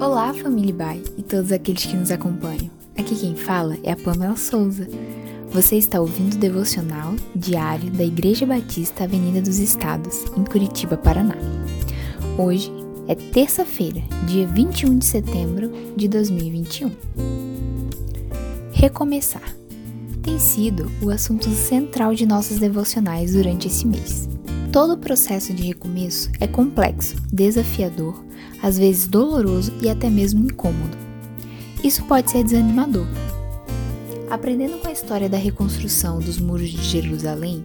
[0.00, 2.70] Olá, família Bai e todos aqueles que nos acompanham.
[2.98, 4.86] Aqui quem fala é a Pamela Souza.
[5.50, 11.36] Você está ouvindo o devocional diário da Igreja Batista Avenida dos Estados, em Curitiba, Paraná.
[12.38, 12.72] Hoje
[13.06, 16.90] é terça-feira, dia 21 de setembro de 2021.
[18.72, 19.54] Recomeçar
[20.22, 24.31] tem sido o assunto central de nossos devocionais durante esse mês.
[24.72, 28.24] Todo o processo de recomeço é complexo, desafiador,
[28.62, 30.96] às vezes doloroso e até mesmo incômodo.
[31.84, 33.06] Isso pode ser desanimador.
[34.30, 37.62] Aprendendo com a história da reconstrução dos muros de Jerusalém,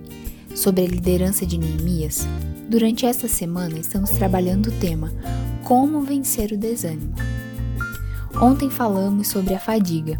[0.53, 2.27] sobre a liderança de Neemias,
[2.67, 5.13] durante esta semana estamos trabalhando o tema
[5.63, 7.13] Como vencer o desânimo.
[8.41, 10.19] Ontem falamos sobre a fadiga,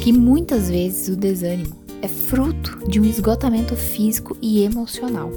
[0.00, 5.30] que muitas vezes o desânimo é fruto de um esgotamento físico e emocional.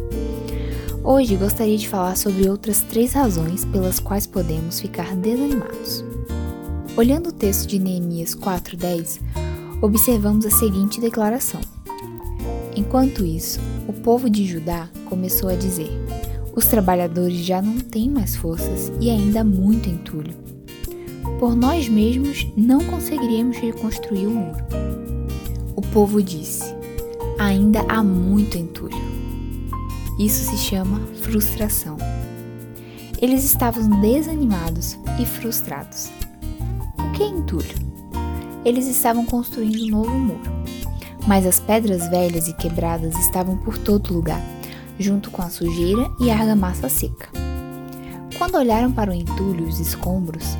[1.03, 6.05] Hoje gostaria de falar sobre outras três razões pelas quais podemos ficar desanimados.
[6.95, 9.19] Olhando o texto de Neemias 4:10,
[9.81, 11.59] observamos a seguinte declaração:
[12.75, 15.89] Enquanto isso, o povo de Judá começou a dizer:
[16.55, 20.35] Os trabalhadores já não têm mais forças e ainda há muito entulho.
[21.39, 24.63] Por nós mesmos não conseguiríamos reconstruir o muro.
[25.75, 26.75] O povo disse:
[27.39, 29.10] Ainda há muito entulho.
[30.21, 31.97] Isso se chama frustração.
[33.19, 36.11] Eles estavam desanimados e frustrados.
[36.99, 37.75] O que é entulho?
[38.63, 40.51] Eles estavam construindo um novo muro,
[41.27, 44.39] mas as pedras velhas e quebradas estavam por todo lugar,
[44.99, 47.27] junto com a sujeira e a argamassa seca.
[48.37, 50.55] Quando olharam para o entulho e os escombros,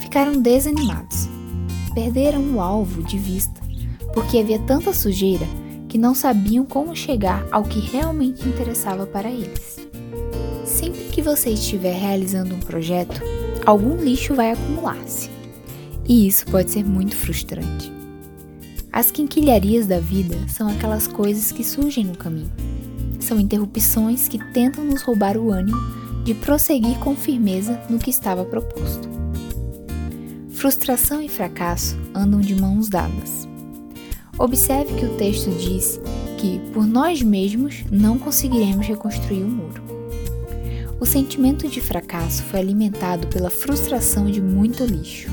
[0.00, 1.28] ficaram desanimados.
[1.94, 3.60] Perderam o alvo de vista,
[4.12, 5.46] porque havia tanta sujeira
[5.88, 9.78] que não sabiam como chegar ao que realmente interessava para eles.
[10.64, 13.20] Sempre que você estiver realizando um projeto,
[13.64, 15.30] algum lixo vai acumular-se.
[16.06, 17.92] E isso pode ser muito frustrante.
[18.92, 22.52] As quinquilharias da vida são aquelas coisas que surgem no caminho.
[23.20, 25.78] São interrupções que tentam nos roubar o ânimo
[26.24, 29.08] de prosseguir com firmeza no que estava proposto.
[30.50, 33.47] Frustração e fracasso andam de mãos dadas.
[34.38, 36.00] Observe que o texto diz
[36.36, 39.82] que, por nós mesmos, não conseguiremos reconstruir o muro.
[41.00, 45.28] O sentimento de fracasso foi alimentado pela frustração de muito lixo.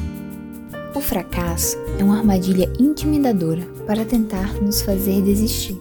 [0.96, 5.80] O fracasso é uma armadilha intimidadora para tentar nos fazer desistir.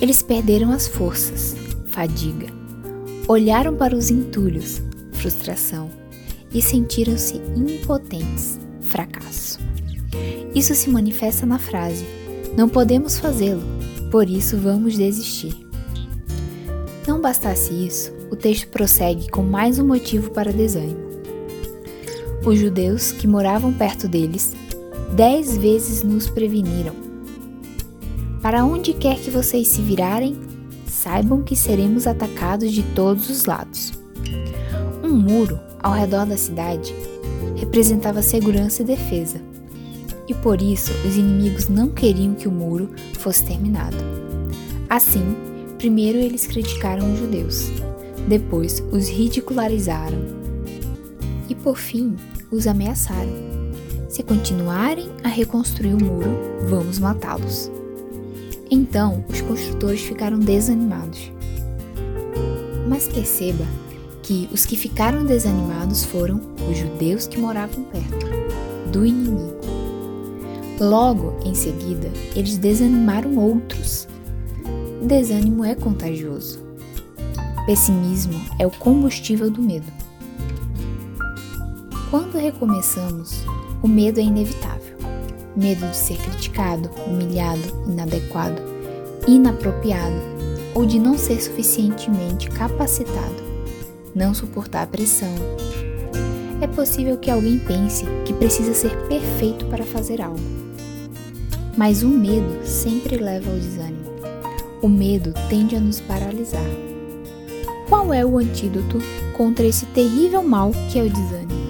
[0.00, 1.56] Eles perderam as forças,
[1.86, 2.46] fadiga,
[3.26, 4.80] olharam para os entulhos,
[5.12, 5.90] frustração,
[6.54, 9.58] e sentiram-se impotentes, fracasso.
[10.54, 12.04] Isso se manifesta na frase:
[12.56, 13.62] Não podemos fazê-lo,
[14.10, 15.54] por isso vamos desistir.
[17.06, 21.08] Não bastasse isso, o texto prossegue com mais um motivo para desânimo.
[22.44, 24.52] Os judeus que moravam perto deles
[25.14, 26.94] dez vezes nos preveniram.
[28.42, 30.36] Para onde quer que vocês se virarem,
[30.86, 33.92] saibam que seremos atacados de todos os lados.
[35.02, 36.94] Um muro ao redor da cidade
[37.56, 39.40] representava segurança e defesa
[40.28, 43.96] e por isso os inimigos não queriam que o muro fosse terminado.
[44.88, 45.34] Assim,
[45.78, 47.70] primeiro eles criticaram os judeus,
[48.28, 50.18] depois os ridicularizaram
[51.48, 52.14] e por fim
[52.50, 53.32] os ameaçaram.
[54.08, 56.30] Se continuarem a reconstruir o muro,
[56.68, 57.70] vamos matá-los.
[58.70, 61.32] Então os construtores ficaram desanimados.
[62.86, 63.64] Mas perceba
[64.22, 66.40] que os que ficaram desanimados foram
[66.70, 68.26] os judeus que moravam perto
[68.90, 69.67] do inimigo.
[70.80, 74.06] Logo em seguida, eles desanimaram outros.
[75.02, 76.60] Desânimo é contagioso.
[77.66, 79.90] Pessimismo é o combustível do medo.
[82.10, 83.44] Quando recomeçamos,
[83.82, 84.96] o medo é inevitável.
[85.56, 88.62] Medo de ser criticado, humilhado, inadequado,
[89.26, 90.22] inapropriado
[90.76, 93.42] ou de não ser suficientemente capacitado,
[94.14, 95.34] não suportar a pressão.
[96.60, 100.67] É possível que alguém pense que precisa ser perfeito para fazer algo
[101.78, 104.10] mas o medo sempre leva ao desânimo.
[104.82, 106.66] O medo tende a nos paralisar.
[107.88, 108.98] Qual é o antídoto
[109.36, 111.68] contra esse terrível mal que é o desânimo?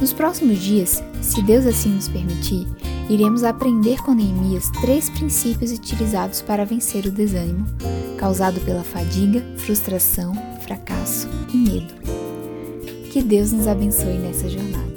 [0.00, 2.66] Nos próximos dias, se Deus assim nos permitir,
[3.08, 7.64] iremos aprender com Neemias três princípios utilizados para vencer o desânimo,
[8.18, 10.34] causado pela fadiga, frustração,
[10.64, 11.94] fracasso e medo.
[13.12, 14.89] Que Deus nos abençoe nessa jornada.